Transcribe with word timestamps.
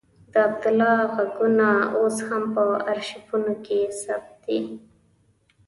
د 0.31 0.33
عبدالله 0.47 0.97
غږونه 1.15 1.67
اوس 1.97 2.17
هم 2.27 2.43
په 2.55 2.63
آرشیفونو 2.91 3.53
کې 3.65 3.79
ثبت 4.01 4.33
دي. 4.45 4.59